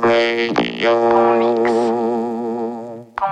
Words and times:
Radio. 0.00 1.38
Mix. 1.38 2.07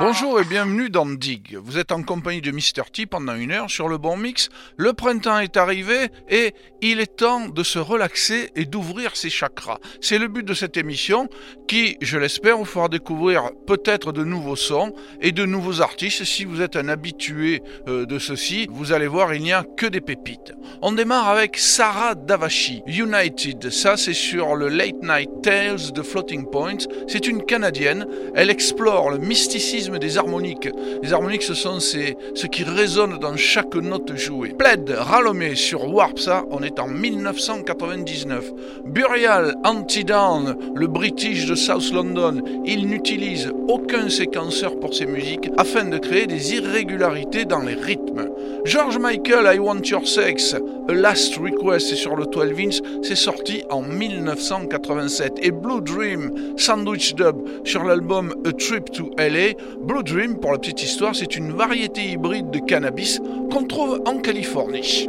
Bonjour 0.00 0.40
et 0.40 0.44
bienvenue 0.44 0.90
dans 0.90 1.06
Dig. 1.06 1.56
Vous 1.62 1.78
êtes 1.78 1.92
en 1.92 2.02
compagnie 2.02 2.42
de 2.42 2.50
Mr. 2.50 2.90
T 2.92 3.06
pendant 3.06 3.34
une 3.34 3.52
heure 3.52 3.70
sur 3.70 3.88
le 3.88 3.98
bon 3.98 4.16
mix. 4.16 4.48
Le 4.76 4.92
printemps 4.92 5.38
est 5.38 5.56
arrivé 5.56 6.08
et 6.28 6.54
il 6.82 7.00
est 7.00 7.16
temps 7.16 7.48
de 7.48 7.62
se 7.62 7.78
relaxer 7.78 8.50
et 8.56 8.66
d'ouvrir 8.66 9.16
ses 9.16 9.30
chakras. 9.30 9.78
C'est 10.00 10.18
le 10.18 10.28
but 10.28 10.44
de 10.44 10.54
cette 10.54 10.76
émission 10.76 11.28
qui, 11.68 11.96
je 12.02 12.18
l'espère, 12.18 12.58
vous 12.58 12.64
fera 12.64 12.88
découvrir 12.88 13.50
peut-être 13.66 14.12
de 14.12 14.24
nouveaux 14.24 14.56
sons 14.56 14.92
et 15.20 15.32
de 15.32 15.46
nouveaux 15.46 15.80
artistes. 15.80 16.24
Si 16.24 16.44
vous 16.44 16.60
êtes 16.60 16.76
un 16.76 16.88
habitué 16.88 17.62
euh, 17.88 18.06
de 18.06 18.18
ceci, 18.18 18.66
vous 18.70 18.92
allez 18.92 19.06
voir, 19.06 19.34
il 19.34 19.42
n'y 19.42 19.52
a 19.52 19.64
que 19.76 19.86
des 19.86 20.00
pépites. 20.00 20.52
On 20.82 20.92
démarre 20.92 21.28
avec 21.28 21.56
Sarah 21.56 22.14
Davachi, 22.14 22.82
United. 22.86 23.70
Ça, 23.70 23.96
c'est 23.96 24.14
sur 24.14 24.56
le 24.56 24.68
Late 24.68 25.02
Night 25.02 25.30
Tales 25.42 25.92
de 25.92 26.02
Floating 26.02 26.50
Point. 26.50 26.78
C'est 27.06 27.26
une 27.26 27.44
Canadienne. 27.44 28.06
Elle 28.34 28.50
explore 28.50 29.10
le 29.10 29.18
mysticisme 29.18 29.75
des 29.76 30.18
harmoniques. 30.18 30.68
Les 31.02 31.12
harmoniques, 31.12 31.42
ce 31.42 31.54
sont 31.54 31.80
ce 31.80 32.46
qui 32.46 32.64
résonne 32.64 33.18
dans 33.18 33.36
chaque 33.36 33.74
note 33.74 34.16
jouée. 34.16 34.54
Plaid, 34.58 34.90
Ralomé 34.90 35.54
sur 35.54 35.92
Warp, 35.92 36.18
ça, 36.18 36.44
on 36.50 36.62
est 36.62 36.80
en 36.80 36.88
1999. 36.88 38.52
Burial, 38.86 39.54
Anti-Down, 39.64 40.56
le 40.74 40.86
British 40.86 41.46
de 41.46 41.54
South 41.54 41.92
London, 41.92 42.42
il 42.64 42.86
n'utilise 42.86 43.52
aucun 43.68 44.08
séquenceur 44.08 44.80
pour 44.80 44.94
ses 44.94 45.06
musiques 45.06 45.50
afin 45.58 45.84
de 45.84 45.98
créer 45.98 46.26
des 46.26 46.54
irrégularités 46.54 47.44
dans 47.44 47.60
les 47.60 47.74
rythmes. 47.74 48.30
George 48.64 48.98
Michael, 48.98 49.46
I 49.46 49.58
Want 49.58 49.82
Your 49.90 50.06
Sex, 50.06 50.54
A 50.88 50.92
Last 50.92 51.36
Request, 51.36 51.94
sur 51.94 52.16
le 52.16 52.26
12 52.26 52.52
Vince, 52.52 52.82
c'est 53.02 53.16
sorti 53.16 53.62
en 53.70 53.82
1987. 53.82 55.38
Et 55.42 55.50
Blue 55.50 55.80
Dream, 55.80 56.54
Sandwich 56.56 57.14
Dub, 57.14 57.36
sur 57.64 57.84
l'album 57.84 58.34
A 58.44 58.52
Trip 58.52 58.90
to 58.90 59.10
LA, 59.18 59.54
Blue 59.80 60.02
Dream, 60.02 60.38
pour 60.38 60.52
la 60.52 60.58
petite 60.58 60.82
histoire, 60.82 61.14
c'est 61.14 61.36
une 61.36 61.52
variété 61.52 62.02
hybride 62.10 62.50
de 62.50 62.58
cannabis 62.58 63.20
qu'on 63.50 63.64
trouve 63.64 64.02
en 64.06 64.18
Californie. 64.18 65.08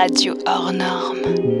Radio 0.00 0.34
hors 0.46 0.72
norme. 0.72 1.59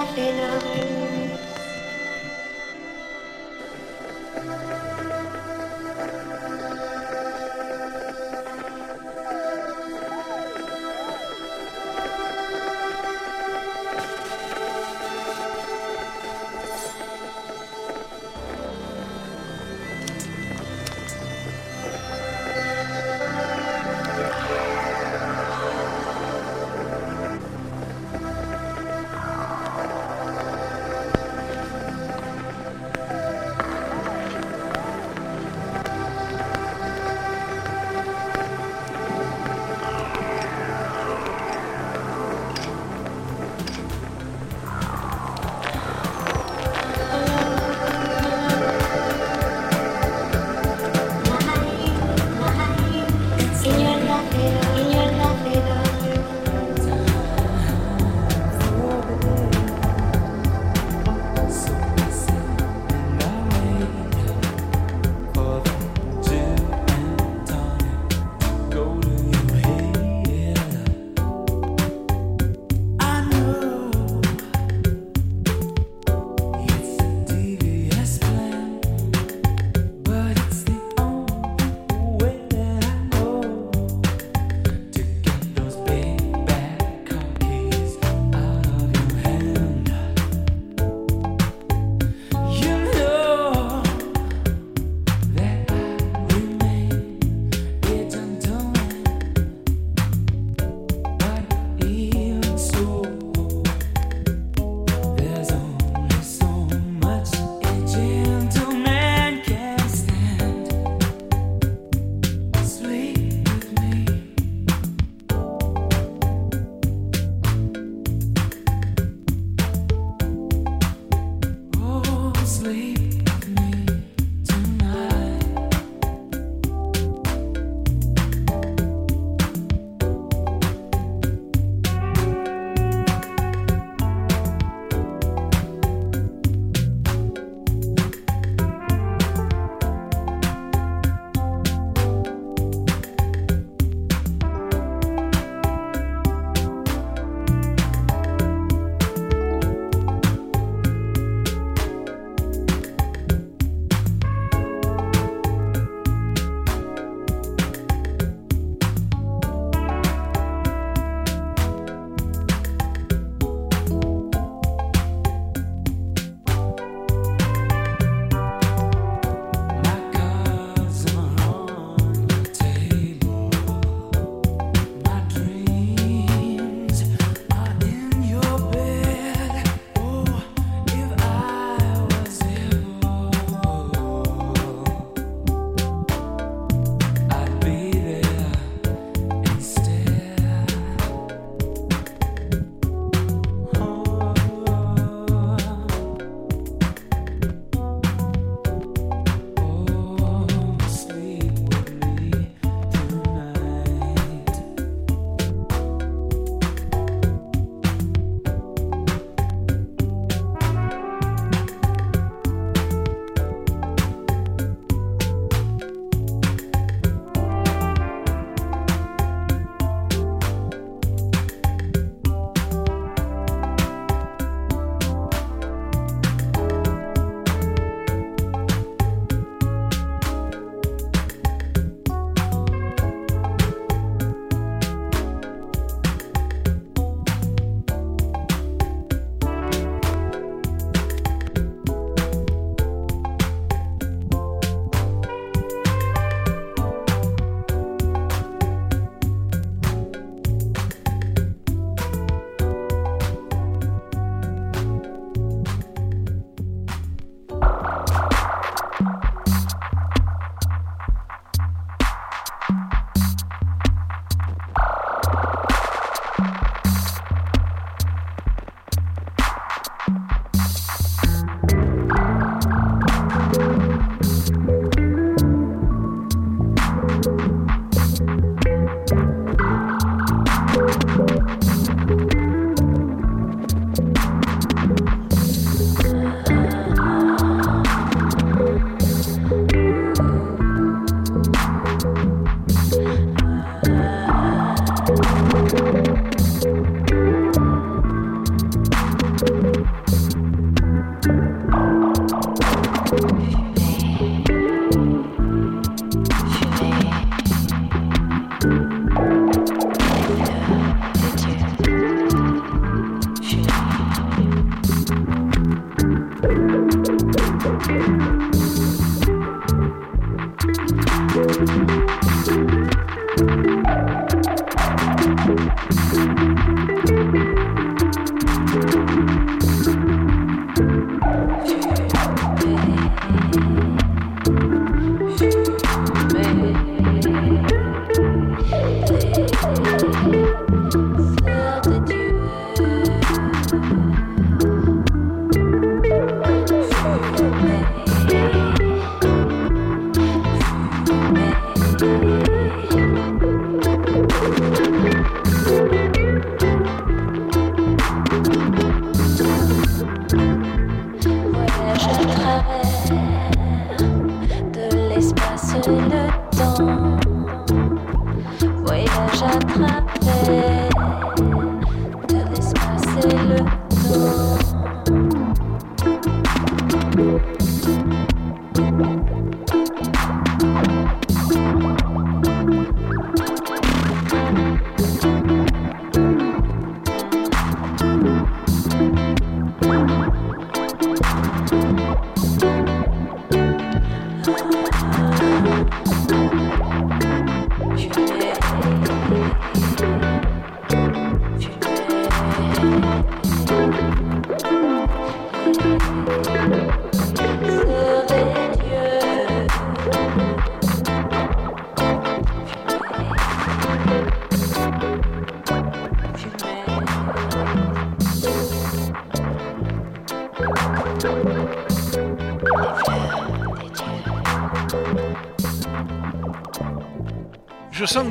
happiness. 0.00 0.59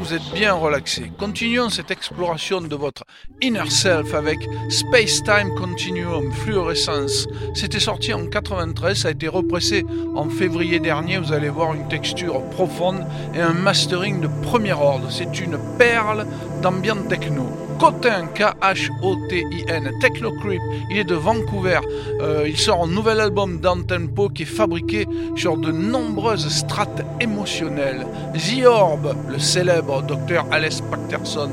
Vous 0.09 0.15
êtes 0.15 0.33
bien 0.33 0.53
relaxé. 0.53 1.11
Continuons 1.19 1.69
cette 1.69 1.91
exploration 1.91 2.61
de 2.61 2.75
votre 2.75 3.03
inner 3.43 3.69
self 3.69 4.15
avec 4.15 4.39
Space 4.69 5.21
Time 5.21 5.53
Continuum 5.55 6.31
Fluorescence. 6.31 7.27
C'était 7.53 7.79
sorti 7.79 8.11
en 8.11 8.25
93, 8.25 8.97
ça 8.97 9.09
a 9.09 9.11
été 9.11 9.27
repressé 9.27 9.85
en 10.15 10.27
février 10.27 10.79
dernier. 10.79 11.19
Vous 11.19 11.31
allez 11.31 11.49
voir 11.49 11.75
une 11.75 11.87
texture 11.89 12.43
profonde 12.49 13.05
et 13.35 13.39
un 13.39 13.53
mastering 13.53 14.19
de 14.21 14.29
premier 14.41 14.73
ordre. 14.73 15.11
C'est 15.11 15.39
une 15.41 15.59
perle 15.77 16.25
d'ambiance 16.63 17.07
techno. 17.07 17.68
Cotin, 17.79 18.27
K-H-O-T-I-N, 18.36 19.91
Techno 20.01 20.33
Creep, 20.33 20.62
il 20.91 20.98
est 20.98 21.05
de 21.05 21.15
Vancouver. 21.15 21.79
Euh, 22.21 22.43
il 22.45 22.57
sort 22.57 22.83
un 22.83 22.88
nouvel 22.88 23.21
album 23.21 23.62
tempo 23.62 24.27
qui 24.27 24.43
est 24.43 24.45
fabriqué 24.45 25.07
sur 25.38 25.55
de 25.57 25.71
nombreuses 25.71 26.50
strates 26.50 27.01
émotionnelles. 27.21 28.05
The 28.33 28.65
Orb, 28.65 29.15
le 29.29 29.39
célèbre 29.39 30.01
docteur 30.03 30.45
Alice 30.51 30.81
Patterson. 30.81 31.51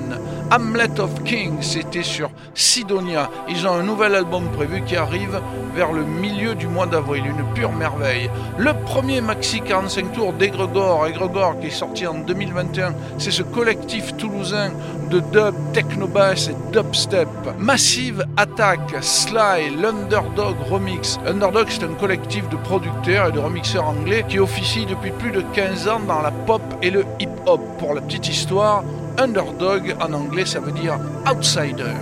Hamlet 0.51 0.99
of 0.99 1.23
King, 1.23 1.59
c'était 1.61 2.03
sur 2.03 2.26
Sidonia. 2.57 3.31
Ils 3.49 3.67
ont 3.67 3.75
un 3.75 3.83
nouvel 3.83 4.15
album 4.15 4.49
prévu 4.49 4.83
qui 4.83 4.97
arrive 4.97 5.41
vers 5.75 5.93
le 5.93 6.05
milieu 6.05 6.55
du 6.55 6.67
mois 6.67 6.87
d'avril, 6.87 7.25
une 7.27 7.45
pure 7.55 7.73
merveille. 7.73 8.31
Le 8.57 8.73
premier 8.85 9.21
maxi 9.21 9.61
45 9.61 10.13
tours 10.13 10.33
d'Egregor, 10.33 11.07
Egregor 11.07 11.61
qui 11.61 11.67
est 11.67 11.71
sorti 11.71 12.07
en 12.07 12.15
2021, 12.15 12.95
c'est 13.19 13.31
ce 13.31 13.43
collectif 13.43 14.17
toulousain 14.17 14.71
de 15.11 15.21
dub, 15.21 15.55
technobass 15.73 16.49
et 16.49 16.57
dubstep. 16.73 17.29
Massive 17.59 18.25
Attack, 18.37 18.81
Sly, 19.03 19.77
l'Underdog 19.81 20.57
Remix. 20.71 21.19
Underdog, 21.27 21.67
c'est 21.69 21.85
un 21.85 21.95
collectif 21.95 22.49
de 22.49 22.57
producteurs 22.57 23.29
et 23.29 23.33
de 23.33 23.39
remixeurs 23.39 23.87
anglais 23.87 24.25
qui 24.29 24.39
officie 24.39 24.87
depuis 24.87 25.11
plus 25.11 25.31
de 25.31 25.43
15 25.53 25.89
ans 25.89 26.01
dans 26.01 26.23
la 26.23 26.31
pop 26.31 26.63
et 26.83 26.91
le 26.91 27.05
hip-hop. 27.21 27.61
Pour 27.79 27.95
la 27.95 28.01
petite 28.01 28.29
histoire, 28.29 28.83
Underdog 29.19 29.95
en 30.01 30.13
anglais, 30.13 30.47
ça 30.47 30.61
veut 30.61 30.73
dire 30.73 30.99
outsider. 31.31 31.95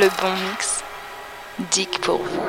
Le 0.00 0.06
bon 0.22 0.30
mix, 0.30 0.84
Dick 1.72 2.00
pour 2.02 2.22
vous. 2.22 2.46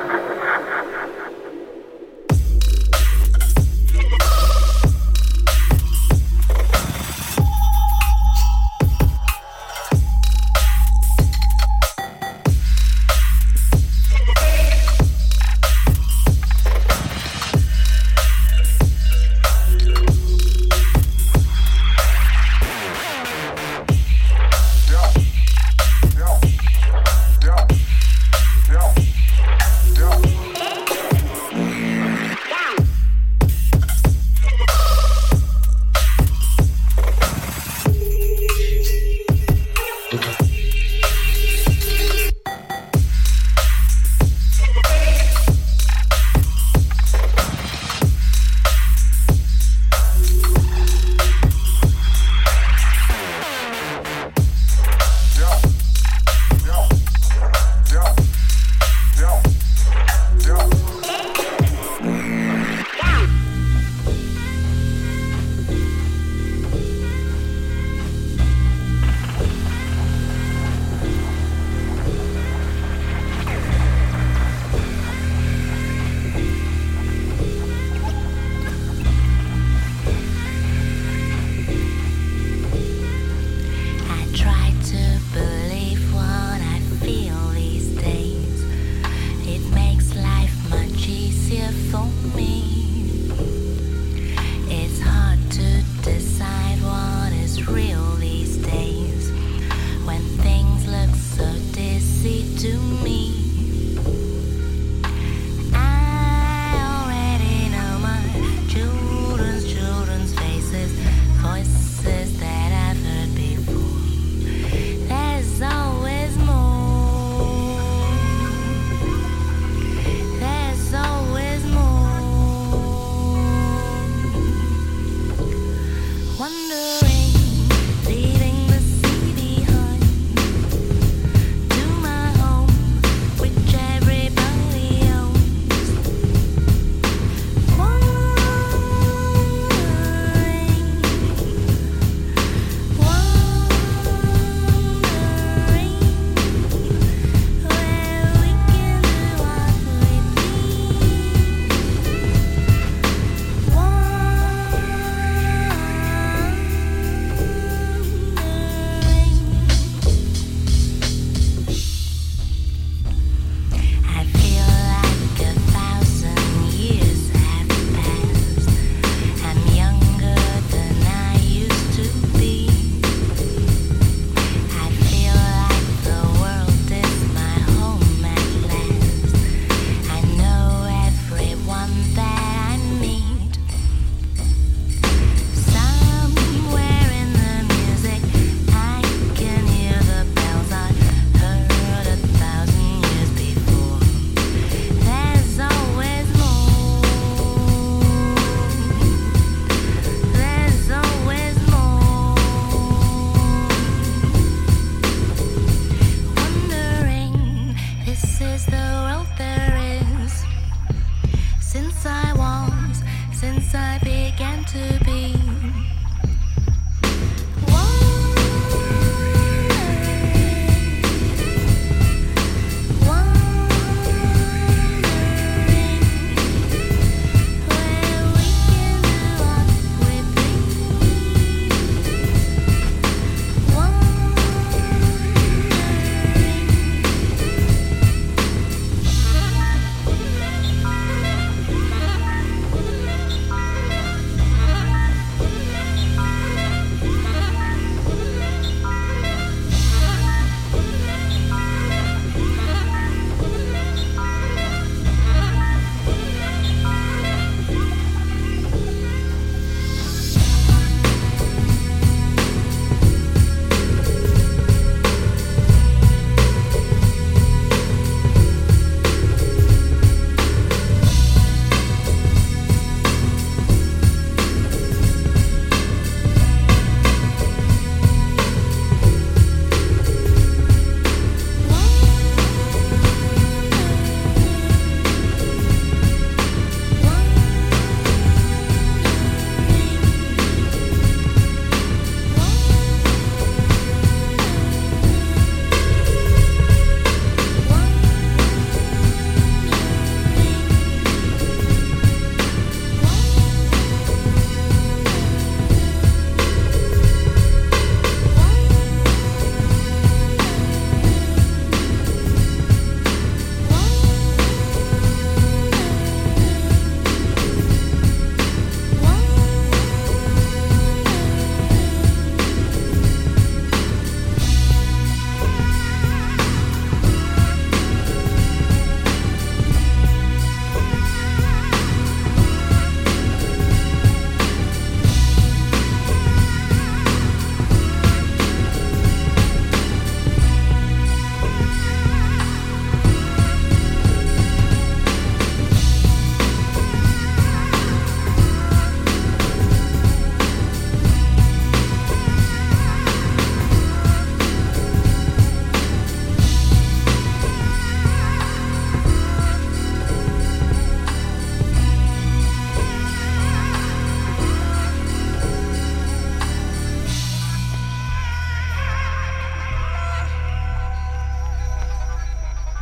real. 97.71 97.98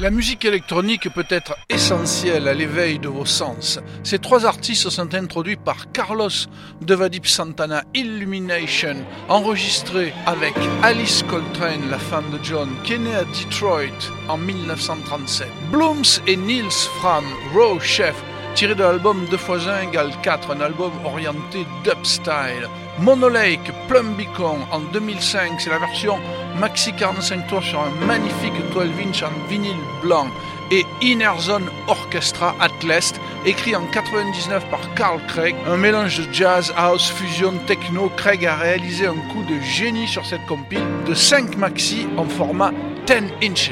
La 0.08 0.12
musique 0.12 0.46
électronique 0.46 1.10
peut 1.14 1.26
être 1.28 1.58
essentielle 1.68 2.48
à 2.48 2.54
l'éveil 2.54 2.98
de 2.98 3.10
vos 3.10 3.26
sens. 3.26 3.78
Ces 4.06 4.20
trois 4.20 4.46
artistes 4.46 4.90
sont 4.90 5.14
introduits 5.14 5.58
par 5.58 5.92
Carlos 5.92 6.30
Devadip 6.80 7.28
Santana 7.28 7.84
Illumination, 7.94 8.96
enregistré 9.28 10.14
avec 10.26 10.54
Alice 10.82 11.24
Coltrane, 11.24 11.90
la 11.90 12.00
femme 12.00 12.32
de 12.32 12.42
John, 12.42 12.70
qui 12.86 12.94
est 12.94 13.00
née 13.00 13.16
à 13.16 13.26
Detroit 13.26 14.00
en 14.30 14.38
1937. 14.38 15.50
Blooms 15.74 16.22
et 16.26 16.38
Niels 16.38 16.72
Fram, 16.72 17.26
Raw 17.54 17.78
Chef, 17.82 18.16
tiré 18.58 18.74
de 18.74 18.82
l'album 18.82 19.24
2x1 19.26 19.90
égale 19.90 20.12
4, 20.24 20.56
un 20.56 20.62
album 20.62 20.92
orienté 21.06 21.68
dubstyle. 21.84 22.68
Mono 22.98 23.30
Lake, 23.30 23.72
Plum 23.88 24.16
Beacon 24.16 24.58
en 24.72 24.80
2005, 24.80 25.62
c'est 25.62 25.70
la 25.70 25.78
version 25.78 26.18
maxi 26.60 26.92
45 26.92 27.46
tours 27.46 27.62
sur 27.62 27.80
un 27.80 27.92
magnifique 28.08 28.60
12 28.74 28.90
inch 29.06 29.22
en 29.22 29.48
vinyle 29.48 29.76
blanc. 30.02 30.26
Et 30.72 30.84
Inner 31.04 31.34
Zone 31.40 31.70
Orchestra 31.88 32.56
Lest, 32.84 33.22
écrit 33.46 33.76
en 33.76 33.86
99 33.92 34.66
par 34.72 34.82
Carl 34.96 35.22
Craig, 35.28 35.56
un 35.68 35.78
mélange 35.78 36.18
de 36.18 36.34
jazz, 36.34 36.74
house, 36.76 37.12
fusion, 37.12 37.54
techno. 37.68 38.12
Craig 38.18 38.44
a 38.44 38.56
réalisé 38.56 39.06
un 39.06 39.14
coup 39.32 39.44
de 39.44 39.62
génie 39.62 40.08
sur 40.08 40.26
cette 40.26 40.48
compile 40.48 40.82
de 41.06 41.14
5 41.14 41.58
maxi 41.58 42.08
en 42.18 42.26
format 42.26 42.72
10 43.06 43.34
inches. 43.44 43.70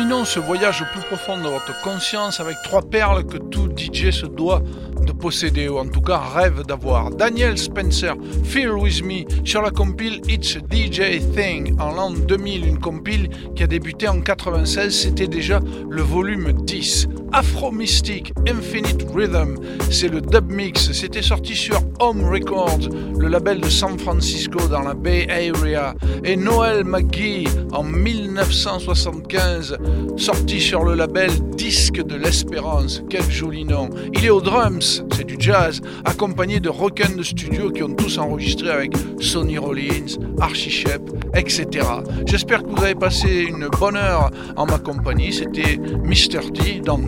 Terminons 0.00 0.24
ce 0.24 0.40
voyage 0.40 0.80
au 0.80 0.86
plus 0.86 1.06
profond 1.08 1.36
de 1.36 1.42
votre 1.42 1.78
conscience 1.82 2.40
avec 2.40 2.56
trois 2.64 2.80
perles 2.80 3.26
que 3.26 3.36
tout 3.36 3.68
DJ 3.76 4.10
se 4.10 4.24
doit 4.24 4.62
de 5.02 5.12
posséder 5.12 5.68
ou 5.68 5.78
en 5.78 5.86
tout 5.86 6.00
cas 6.00 6.16
rêve 6.16 6.62
d'avoir. 6.64 7.10
Daniel 7.10 7.58
Spencer, 7.58 8.14
Feel 8.44 8.70
With 8.70 9.04
Me 9.04 9.24
sur 9.44 9.60
la 9.60 9.70
compile 9.70 10.22
It's 10.26 10.56
a 10.56 10.60
DJ 10.74 11.20
Thing 11.36 11.78
en 11.78 11.92
l'an 11.92 12.12
2000, 12.12 12.66
une 12.66 12.78
compile 12.78 13.28
qui 13.54 13.62
a 13.62 13.66
débuté 13.66 14.08
en 14.08 14.22
96, 14.22 14.90
c'était 14.90 15.28
déjà 15.28 15.60
le 15.90 16.00
volume 16.00 16.50
10. 16.52 17.06
Afro 17.32 17.70
Mystic 17.70 18.32
Infinite 18.48 19.04
Rhythm, 19.14 19.56
c'est 19.90 20.08
le 20.08 20.22
dub 20.22 20.50
mix, 20.50 20.92
c'était 20.92 21.20
sorti 21.20 21.54
sur 21.54 21.78
Home 22.00 22.24
Records, 22.24 22.88
le 23.18 23.28
label 23.28 23.60
de 23.60 23.68
San 23.68 23.98
Francisco 23.98 24.58
dans 24.68 24.80
la 24.80 24.94
Bay 24.94 25.26
Area, 25.28 25.94
et 26.24 26.34
Noel 26.34 26.84
McGee 26.84 27.46
en 27.72 27.82
1975, 27.82 29.76
sorti 30.16 30.60
sur 30.60 30.82
le 30.82 30.94
label 30.94 31.30
Disque 31.56 32.02
de 32.02 32.16
l'Espérance, 32.16 33.02
quel 33.10 33.30
joli 33.30 33.64
nom. 33.64 33.90
Il 34.14 34.24
est 34.24 34.30
aux 34.30 34.40
drums, 34.40 35.04
c'est 35.14 35.24
du 35.24 35.36
jazz, 35.38 35.82
accompagné 36.06 36.58
de 36.58 36.70
rock'n'roll 36.70 37.16
de 37.16 37.22
studio 37.22 37.70
qui 37.70 37.82
ont 37.82 37.94
tous 37.94 38.18
enregistré 38.18 38.70
avec 38.70 38.92
Sonny 39.20 39.58
Rollins, 39.58 40.16
Archie 40.40 40.70
Shep, 40.70 41.02
etc. 41.34 41.86
J'espère 42.26 42.62
que 42.62 42.70
vous 42.70 42.82
avez 42.82 42.94
passé 42.94 43.46
une 43.48 43.68
bonne 43.78 43.96
heure 43.96 44.30
en 44.56 44.64
ma 44.64 44.78
compagnie, 44.78 45.32
c'était 45.32 45.76
Mr. 45.76 46.50
D 46.50 46.80
dans 46.82 47.00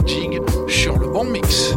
sur 0.69 0.99
le 0.99 1.09
bon 1.09 1.25
mix. 1.25 1.75